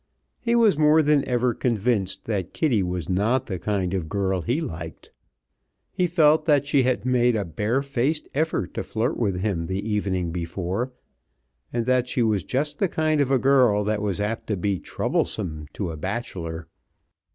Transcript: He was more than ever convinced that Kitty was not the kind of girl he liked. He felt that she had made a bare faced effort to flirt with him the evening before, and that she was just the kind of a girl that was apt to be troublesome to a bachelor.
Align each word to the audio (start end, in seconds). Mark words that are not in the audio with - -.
He 0.39 0.55
was 0.55 0.79
more 0.79 1.03
than 1.03 1.23
ever 1.29 1.53
convinced 1.53 2.25
that 2.25 2.55
Kitty 2.55 2.81
was 2.81 3.07
not 3.07 3.45
the 3.45 3.59
kind 3.59 3.93
of 3.93 4.09
girl 4.09 4.41
he 4.41 4.59
liked. 4.59 5.11
He 5.91 6.07
felt 6.07 6.45
that 6.45 6.65
she 6.65 6.81
had 6.81 7.05
made 7.05 7.35
a 7.35 7.45
bare 7.45 7.83
faced 7.83 8.27
effort 8.33 8.73
to 8.73 8.81
flirt 8.81 9.15
with 9.15 9.41
him 9.41 9.65
the 9.65 9.87
evening 9.87 10.31
before, 10.31 10.91
and 11.71 11.85
that 11.85 12.07
she 12.07 12.23
was 12.23 12.43
just 12.43 12.79
the 12.79 12.89
kind 12.89 13.21
of 13.21 13.29
a 13.29 13.37
girl 13.37 13.83
that 13.83 14.01
was 14.01 14.19
apt 14.19 14.47
to 14.47 14.57
be 14.57 14.79
troublesome 14.79 15.67
to 15.73 15.91
a 15.91 15.97
bachelor. 15.97 16.67